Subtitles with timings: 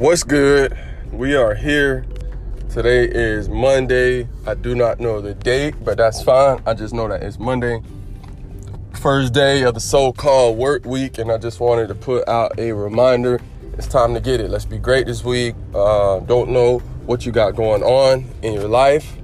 [0.00, 0.78] What's good?
[1.12, 2.06] We are here.
[2.70, 4.26] Today is Monday.
[4.46, 6.62] I do not know the date, but that's fine.
[6.64, 7.82] I just know that it's Monday,
[8.94, 12.58] first day of the so called work week, and I just wanted to put out
[12.58, 13.42] a reminder.
[13.74, 14.48] It's time to get it.
[14.48, 15.54] Let's be great this week.
[15.74, 19.18] Uh, don't know what you got going on in your life,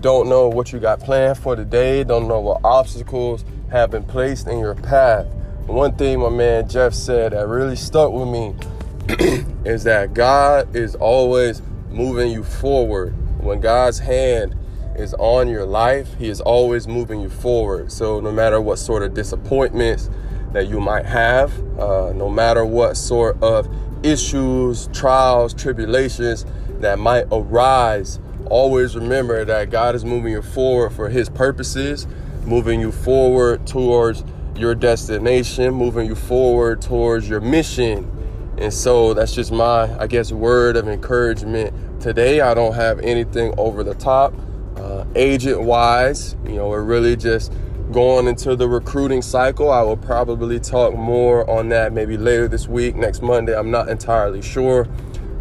[0.00, 4.04] don't know what you got planned for the day, don't know what obstacles have been
[4.04, 5.26] placed in your path.
[5.66, 8.54] One thing my man Jeff said that really stuck with me
[9.64, 13.14] is that God is always moving you forward.
[13.42, 14.56] When God's hand
[14.96, 17.92] is on your life, He is always moving you forward.
[17.92, 20.10] So, no matter what sort of disappointments
[20.52, 23.68] that you might have, uh, no matter what sort of
[24.04, 26.44] issues, trials, tribulations
[26.80, 28.18] that might arise,
[28.50, 32.06] always remember that God is moving you forward for His purposes,
[32.44, 34.24] moving you forward towards
[34.56, 38.10] your destination, moving you forward towards your mission.
[38.58, 42.40] And so that's just my, I guess, word of encouragement today.
[42.40, 44.34] I don't have anything over the top.
[44.76, 47.52] Uh, agent wise, you know, we're really just
[47.92, 49.70] going into the recruiting cycle.
[49.70, 53.56] I will probably talk more on that maybe later this week, next Monday.
[53.56, 54.84] I'm not entirely sure.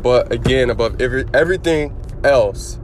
[0.01, 2.79] But again, above every, everything else,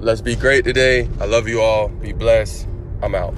[0.00, 1.08] let's be great today.
[1.20, 1.88] I love you all.
[1.88, 2.66] Be blessed.
[3.02, 3.34] I'm out.